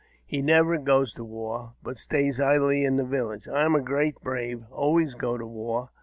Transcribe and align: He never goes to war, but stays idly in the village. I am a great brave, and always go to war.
He 0.25 0.41
never 0.41 0.79
goes 0.79 1.13
to 1.13 1.23
war, 1.23 1.75
but 1.83 1.99
stays 1.99 2.41
idly 2.41 2.83
in 2.83 2.95
the 2.97 3.05
village. 3.05 3.47
I 3.47 3.65
am 3.65 3.75
a 3.75 3.81
great 3.83 4.19
brave, 4.23 4.63
and 4.63 4.67
always 4.73 5.13
go 5.13 5.37
to 5.37 5.45
war. 5.45 5.91